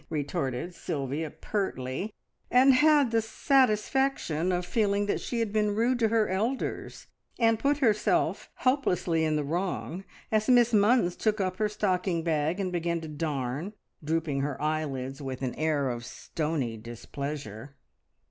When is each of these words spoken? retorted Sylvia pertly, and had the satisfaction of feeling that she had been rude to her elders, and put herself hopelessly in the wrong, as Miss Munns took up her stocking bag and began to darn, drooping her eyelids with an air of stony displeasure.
retorted 0.09 0.73
Sylvia 0.73 1.29
pertly, 1.29 2.13
and 2.49 2.73
had 2.73 3.11
the 3.11 3.21
satisfaction 3.21 4.51
of 4.51 4.65
feeling 4.65 5.05
that 5.05 5.21
she 5.21 5.37
had 5.39 5.53
been 5.53 5.75
rude 5.75 5.99
to 5.99 6.07
her 6.07 6.27
elders, 6.27 7.05
and 7.37 7.59
put 7.59 7.77
herself 7.77 8.49
hopelessly 8.55 9.23
in 9.23 9.35
the 9.35 9.43
wrong, 9.43 10.03
as 10.31 10.49
Miss 10.49 10.73
Munns 10.73 11.15
took 11.15 11.39
up 11.39 11.57
her 11.57 11.69
stocking 11.69 12.23
bag 12.23 12.59
and 12.59 12.71
began 12.71 12.99
to 13.01 13.07
darn, 13.07 13.73
drooping 14.03 14.41
her 14.41 14.59
eyelids 14.59 15.21
with 15.21 15.43
an 15.43 15.53
air 15.53 15.87
of 15.91 16.03
stony 16.03 16.77
displeasure. 16.77 17.75